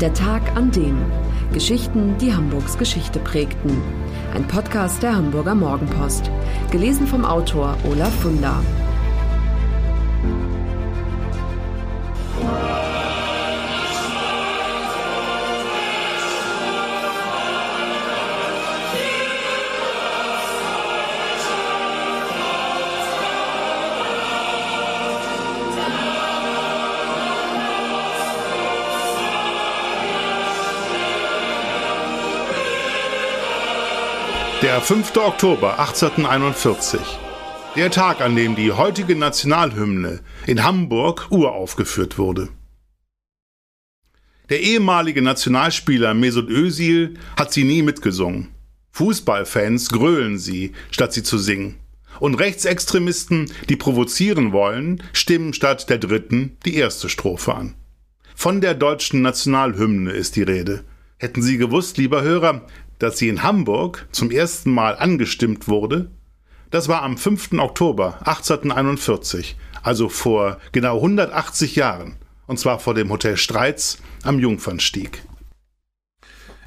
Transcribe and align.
Der 0.00 0.12
Tag 0.12 0.42
an 0.54 0.70
dem. 0.72 0.98
Geschichten, 1.54 2.18
die 2.20 2.34
Hamburgs 2.34 2.76
Geschichte 2.76 3.18
prägten. 3.18 3.80
Ein 4.34 4.46
Podcast 4.46 5.02
der 5.02 5.16
Hamburger 5.16 5.54
Morgenpost. 5.54 6.30
Gelesen 6.70 7.06
vom 7.06 7.24
Autor 7.24 7.78
Olaf 7.90 8.14
Funder. 8.20 8.60
Der 34.62 34.80
5. 34.80 35.14
Oktober 35.18 35.78
1841. 35.78 36.98
Der 37.76 37.90
Tag, 37.90 38.22
an 38.22 38.34
dem 38.36 38.56
die 38.56 38.72
heutige 38.72 39.14
Nationalhymne 39.14 40.20
in 40.46 40.64
Hamburg 40.64 41.26
uraufgeführt 41.28 42.16
wurde. 42.16 42.48
Der 44.48 44.60
ehemalige 44.62 45.20
Nationalspieler 45.20 46.14
Mesut 46.14 46.48
Özil 46.48 47.18
hat 47.36 47.52
sie 47.52 47.64
nie 47.64 47.82
mitgesungen. 47.82 48.48
Fußballfans 48.92 49.90
grölen 49.90 50.38
sie, 50.38 50.72
statt 50.90 51.12
sie 51.12 51.22
zu 51.22 51.36
singen. 51.36 51.76
Und 52.18 52.36
Rechtsextremisten, 52.36 53.52
die 53.68 53.76
provozieren 53.76 54.52
wollen, 54.52 55.02
stimmen 55.12 55.52
statt 55.52 55.90
der 55.90 55.98
dritten 55.98 56.56
die 56.64 56.76
erste 56.76 57.10
Strophe 57.10 57.54
an. 57.54 57.74
Von 58.34 58.62
der 58.62 58.72
deutschen 58.72 59.20
Nationalhymne 59.20 60.12
ist 60.12 60.34
die 60.34 60.44
Rede. 60.44 60.82
Hätten 61.18 61.40
Sie 61.40 61.56
gewusst, 61.56 61.96
lieber 61.96 62.22
Hörer, 62.22 62.66
dass 62.98 63.18
sie 63.18 63.28
in 63.28 63.42
Hamburg 63.42 64.08
zum 64.12 64.30
ersten 64.30 64.72
Mal 64.72 64.96
angestimmt 64.96 65.68
wurde, 65.68 66.10
das 66.70 66.88
war 66.88 67.02
am 67.02 67.16
5. 67.16 67.52
Oktober 67.58 68.18
1841, 68.24 69.56
also 69.82 70.08
vor 70.08 70.58
genau 70.72 70.96
180 70.96 71.76
Jahren, 71.76 72.16
und 72.46 72.58
zwar 72.58 72.80
vor 72.80 72.94
dem 72.94 73.10
Hotel 73.10 73.36
Streitz 73.36 73.98
am 74.24 74.38
Jungfernstieg. 74.38 75.22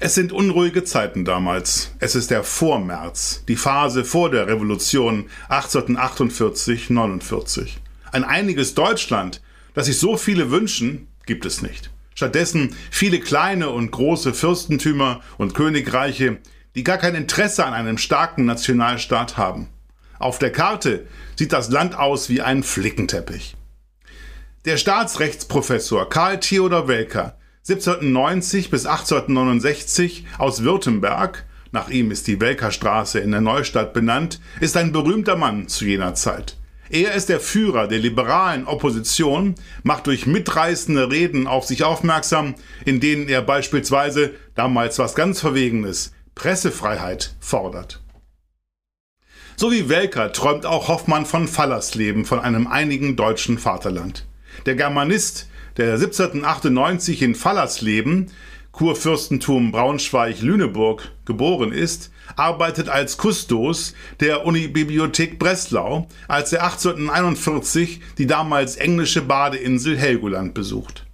Es 0.00 0.14
sind 0.14 0.32
unruhige 0.32 0.84
Zeiten 0.84 1.24
damals. 1.24 1.90
Es 1.98 2.14
ist 2.14 2.30
der 2.30 2.44
Vormärz, 2.44 3.42
die 3.48 3.56
Phase 3.56 4.04
vor 4.04 4.30
der 4.30 4.46
Revolution 4.46 5.28
1848-49. 5.48 7.70
Ein 8.12 8.22
einiges 8.22 8.74
Deutschland, 8.74 9.42
das 9.74 9.86
sich 9.86 9.98
so 9.98 10.16
viele 10.16 10.52
wünschen, 10.52 11.08
gibt 11.26 11.44
es 11.44 11.62
nicht. 11.62 11.90
Stattdessen 12.18 12.74
viele 12.90 13.20
kleine 13.20 13.70
und 13.70 13.92
große 13.92 14.34
Fürstentümer 14.34 15.20
und 15.36 15.54
Königreiche, 15.54 16.38
die 16.74 16.82
gar 16.82 16.98
kein 16.98 17.14
Interesse 17.14 17.64
an 17.64 17.74
einem 17.74 17.96
starken 17.96 18.44
Nationalstaat 18.44 19.36
haben. 19.36 19.68
Auf 20.18 20.40
der 20.40 20.50
Karte 20.50 21.06
sieht 21.36 21.52
das 21.52 21.70
Land 21.70 21.96
aus 21.96 22.28
wie 22.28 22.42
ein 22.42 22.64
Flickenteppich. 22.64 23.54
Der 24.64 24.78
Staatsrechtsprofessor 24.78 26.08
Karl 26.08 26.40
Theodor 26.40 26.88
Welker, 26.88 27.38
1790 27.68 28.70
bis 28.70 28.86
1869 28.86 30.26
aus 30.38 30.64
Württemberg, 30.64 31.46
nach 31.70 31.88
ihm 31.88 32.10
ist 32.10 32.26
die 32.26 32.40
Welkerstraße 32.40 33.20
in 33.20 33.30
der 33.30 33.42
Neustadt 33.42 33.92
benannt, 33.92 34.40
ist 34.58 34.76
ein 34.76 34.90
berühmter 34.90 35.36
Mann 35.36 35.68
zu 35.68 35.84
jener 35.84 36.16
Zeit. 36.16 36.56
Er 36.90 37.14
ist 37.14 37.28
der 37.28 37.40
Führer 37.40 37.86
der 37.86 37.98
liberalen 37.98 38.66
Opposition, 38.66 39.54
macht 39.82 40.06
durch 40.06 40.26
mitreißende 40.26 41.10
Reden 41.10 41.46
auf 41.46 41.66
sich 41.66 41.84
aufmerksam, 41.84 42.54
in 42.84 43.00
denen 43.00 43.28
er 43.28 43.42
beispielsweise, 43.42 44.32
damals 44.54 44.98
was 44.98 45.14
ganz 45.14 45.40
Verwegenes, 45.40 46.12
Pressefreiheit 46.34 47.34
fordert. 47.40 48.00
So 49.56 49.70
wie 49.72 49.88
Welker 49.88 50.32
träumt 50.32 50.64
auch 50.64 50.88
Hoffmann 50.88 51.26
von 51.26 51.48
Fallersleben, 51.48 52.24
von 52.24 52.38
einem 52.38 52.66
einigen 52.66 53.16
deutschen 53.16 53.58
Vaterland. 53.58 54.26
Der 54.66 54.76
Germanist, 54.76 55.48
der 55.76 55.94
1798 55.94 57.22
in 57.22 57.34
Fallersleben 57.34 58.30
Kurfürstentum 58.72 59.72
Braunschweig-Lüneburg 59.72 61.10
geboren 61.24 61.72
ist, 61.72 62.10
arbeitet 62.36 62.88
als 62.88 63.16
Kustos 63.16 63.94
der 64.20 64.44
Unibibliothek 64.46 65.38
Breslau, 65.38 66.06
als 66.28 66.52
er 66.52 66.64
1841 66.64 68.00
die 68.18 68.26
damals 68.26 68.76
englische 68.76 69.22
Badeinsel 69.22 69.96
Helgoland 69.96 70.54
besucht. 70.54 71.06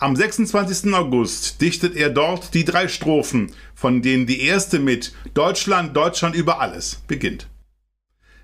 Am 0.00 0.14
26. 0.14 0.94
August 0.94 1.60
dichtet 1.60 1.96
er 1.96 2.10
dort 2.10 2.54
die 2.54 2.64
drei 2.64 2.86
Strophen, 2.88 3.52
von 3.74 4.00
denen 4.00 4.26
die 4.26 4.42
erste 4.42 4.78
mit 4.78 5.12
Deutschland, 5.34 5.96
Deutschland 5.96 6.36
über 6.36 6.60
alles 6.60 7.02
beginnt. 7.08 7.48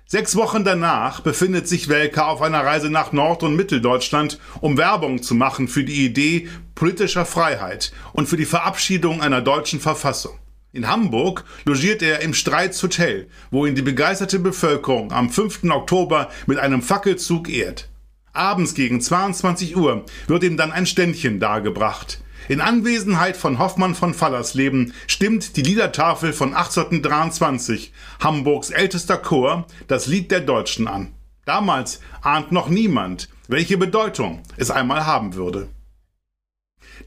Sechs 0.07 0.35
Wochen 0.35 0.63
danach 0.63 1.21
befindet 1.21 1.67
sich 1.67 1.87
Welker 1.87 2.27
auf 2.27 2.41
einer 2.41 2.63
Reise 2.63 2.91
nach 2.91 3.11
Nord- 3.11 3.41
und 3.41 3.55
Mitteldeutschland, 3.55 4.37
um 4.61 4.77
Werbung 4.77 5.23
zu 5.23 5.33
machen 5.33 5.67
für 5.67 5.83
die 5.83 6.05
Idee 6.05 6.47
politischer 6.75 7.25
Freiheit 7.25 7.91
und 8.13 8.27
für 8.27 8.37
die 8.37 8.45
Verabschiedung 8.45 9.21
einer 9.21 9.41
deutschen 9.41 9.79
Verfassung. 9.79 10.37
In 10.73 10.89
Hamburg 10.89 11.45
logiert 11.63 12.01
er 12.01 12.19
im 12.19 12.33
Streits 12.33 12.83
Hotel, 12.83 13.27
wo 13.49 13.65
ihn 13.65 13.75
die 13.75 13.81
begeisterte 13.81 14.39
Bevölkerung 14.39 15.13
am 15.13 15.29
5. 15.29 15.63
Oktober 15.71 16.29
mit 16.47 16.59
einem 16.59 16.81
Fackelzug 16.81 17.49
ehrt. 17.49 17.87
Abends 18.33 18.75
gegen 18.75 18.99
22 18.99 19.77
Uhr 19.77 20.05
wird 20.27 20.43
ihm 20.43 20.57
dann 20.57 20.73
ein 20.73 20.85
Ständchen 20.85 21.39
dargebracht. 21.39 22.19
In 22.49 22.59
Anwesenheit 22.59 23.37
von 23.37 23.57
Hoffmann 23.57 23.95
von 23.95 24.13
Fallersleben 24.13 24.93
stimmt 25.07 25.55
die 25.55 25.63
Liedertafel 25.63 26.33
von 26.33 26.53
1823, 26.53 27.93
Hamburgs 28.19 28.69
ältester 28.69 29.17
Chor, 29.17 29.65
das 29.87 30.07
Lied 30.07 30.29
der 30.29 30.41
Deutschen 30.41 30.87
an. 30.87 31.13
Damals 31.45 32.01
ahnt 32.21 32.51
noch 32.51 32.67
niemand, 32.67 33.29
welche 33.47 33.77
Bedeutung 33.77 34.43
es 34.57 34.71
einmal 34.71 35.05
haben 35.05 35.35
würde. 35.35 35.69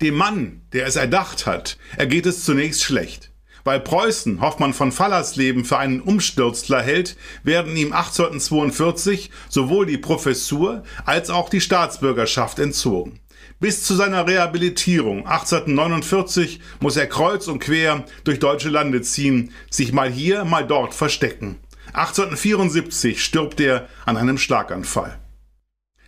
Dem 0.00 0.14
Mann, 0.14 0.62
der 0.72 0.86
es 0.86 0.96
erdacht 0.96 1.46
hat, 1.46 1.78
ergeht 1.96 2.26
es 2.26 2.44
zunächst 2.44 2.84
schlecht. 2.84 3.30
Weil 3.64 3.80
Preußen 3.80 4.40
Hoffmann 4.40 4.72
von 4.72 4.92
Fallersleben 4.92 5.64
für 5.64 5.78
einen 5.78 6.00
Umstürzler 6.00 6.80
hält, 6.80 7.16
werden 7.42 7.76
ihm 7.76 7.92
1842 7.92 9.30
sowohl 9.48 9.86
die 9.86 9.98
Professur 9.98 10.84
als 11.04 11.28
auch 11.28 11.50
die 11.50 11.60
Staatsbürgerschaft 11.60 12.58
entzogen. 12.60 13.20
Bis 13.60 13.82
zu 13.82 13.94
seiner 13.94 14.26
Rehabilitierung 14.26 15.26
1849 15.26 16.60
muss 16.80 16.96
er 16.96 17.08
kreuz 17.08 17.48
und 17.48 17.58
quer 17.58 18.04
durch 18.22 18.38
deutsche 18.38 18.68
Lande 18.68 19.02
ziehen, 19.02 19.52
sich 19.68 19.92
mal 19.92 20.10
hier, 20.10 20.44
mal 20.44 20.66
dort 20.66 20.94
verstecken. 20.94 21.56
1874 21.92 23.22
stirbt 23.22 23.60
er 23.60 23.88
an 24.06 24.16
einem 24.16 24.38
Schlaganfall. 24.38 25.18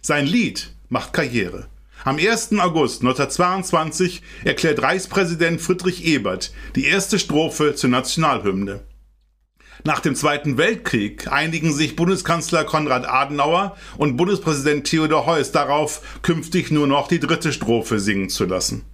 Sein 0.00 0.26
Lied 0.26 0.72
macht 0.88 1.12
Karriere. 1.12 1.69
Am 2.03 2.16
1. 2.16 2.53
August 2.59 3.03
1922 3.03 4.22
erklärt 4.44 4.83
Reichspräsident 4.83 5.61
Friedrich 5.61 6.06
Ebert 6.06 6.50
die 6.75 6.87
erste 6.87 7.19
Strophe 7.19 7.75
zur 7.75 7.91
Nationalhymne. 7.91 8.81
Nach 9.84 10.00
dem 10.00 10.15
Zweiten 10.15 10.56
Weltkrieg 10.56 11.31
einigen 11.31 11.75
sich 11.75 11.97
Bundeskanzler 11.97 12.65
Konrad 12.65 13.06
Adenauer 13.06 13.77
und 13.99 14.16
Bundespräsident 14.16 14.87
Theodor 14.87 15.27
Heuss 15.27 15.53
darauf, 15.53 16.21
künftig 16.22 16.71
nur 16.71 16.87
noch 16.87 17.06
die 17.06 17.21
dritte 17.21 17.53
Strophe 17.53 17.99
singen 17.99 18.31
zu 18.31 18.47
lassen. 18.47 18.87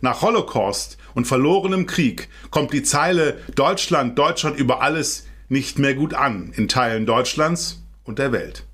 Nach 0.00 0.22
Holocaust 0.22 0.96
und 1.14 1.26
verlorenem 1.26 1.84
Krieg 1.84 2.28
kommt 2.50 2.72
die 2.72 2.82
Zeile 2.82 3.38
Deutschland, 3.54 4.18
Deutschland 4.18 4.58
über 4.58 4.80
alles 4.80 5.26
nicht 5.50 5.78
mehr 5.78 5.94
gut 5.94 6.14
an 6.14 6.52
in 6.56 6.68
Teilen 6.68 7.04
Deutschlands 7.04 7.82
und 8.04 8.18
der 8.18 8.32
Welt. 8.32 8.64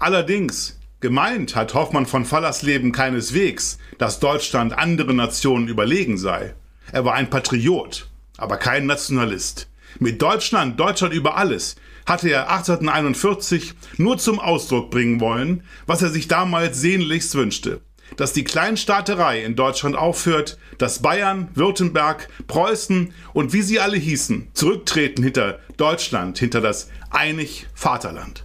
Allerdings, 0.00 0.80
gemeint 1.02 1.54
hat 1.54 1.74
Hoffmann 1.74 2.06
von 2.06 2.24
Fallersleben 2.24 2.92
keineswegs, 2.92 3.78
dass 3.98 4.20
Deutschland 4.20 4.72
andere 4.72 5.12
Nationen 5.12 5.68
überlegen 5.68 6.16
sei. 6.16 6.54
Er 6.90 7.04
war 7.04 7.14
ein 7.14 7.28
Patriot, 7.28 8.08
aber 8.38 8.56
kein 8.56 8.86
Nationalist. 8.86 9.68
Mit 9.98 10.22
Deutschland, 10.22 10.80
Deutschland 10.80 11.12
über 11.12 11.36
alles, 11.36 11.76
hatte 12.06 12.30
er 12.30 12.50
1841 12.50 13.74
nur 13.98 14.16
zum 14.16 14.40
Ausdruck 14.40 14.90
bringen 14.90 15.20
wollen, 15.20 15.64
was 15.86 16.02
er 16.02 16.08
sich 16.08 16.28
damals 16.28 16.80
sehnlichst 16.80 17.34
wünschte. 17.34 17.80
Dass 18.16 18.32
die 18.32 18.44
Kleinstaaterei 18.44 19.42
in 19.42 19.56
Deutschland 19.56 19.96
aufhört, 19.96 20.58
dass 20.78 21.02
Bayern, 21.02 21.48
Württemberg, 21.54 22.28
Preußen 22.46 23.12
und 23.32 23.52
wie 23.52 23.62
sie 23.62 23.80
alle 23.80 23.96
hießen, 23.96 24.48
zurücktreten 24.54 25.22
hinter 25.22 25.60
Deutschland, 25.76 26.38
hinter 26.38 26.60
das 26.60 26.90
einig 27.10 27.66
Vaterland. 27.74 28.44